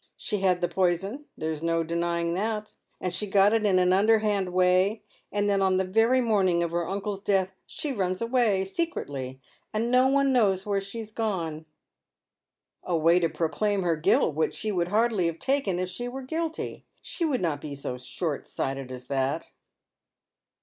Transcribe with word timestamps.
She 0.17 0.39
had 0.39 0.61
the 0.61 0.67
poison— 0.67 1.25
there's 1.37 1.61
no 1.61 1.83
denying 1.83 2.33
that— 2.33 2.73
and 2.99 3.13
she 3.13 3.27
got 3.27 3.53
it 3.53 3.67
in 3.67 3.77
an 3.77 3.93
underhand 3.93 4.51
way, 4.51 5.03
and 5.31 5.47
then 5.47 5.61
on 5.61 5.77
the 5.77 5.83
very 5.85 6.21
morning 6.21 6.63
of 6.63 6.71
her 6.71 6.89
uncle's 6.89 7.21
death 7.21 7.53
she 7.67 7.91
runs 7.91 8.19
away, 8.19 8.65
secretly— 8.65 9.39
and 9.75 9.91
no 9.91 10.07
one 10.07 10.33
knows 10.33 10.65
where 10.65 10.81
she's 10.81 11.11
gone."" 11.11 11.67
A 12.83 12.97
way 12.97 13.19
to 13.19 13.29
proclaim 13.29 13.83
her 13.83 13.95
guilt, 13.95 14.33
which 14.33 14.55
she 14.55 14.71
would 14.71 14.87
hardly 14.87 15.27
have 15.27 15.37
taken 15.37 15.77
if 15.77 15.89
she 15.89 16.07
were 16.07 16.23
guilty. 16.23 16.83
She 17.03 17.23
would 17.23 17.39
not 17.41 17.61
be 17.61 17.75
so 17.75 17.99
short 17.99 18.47
sighted 18.47 18.91
as 18.91 19.05
that." 19.05 19.49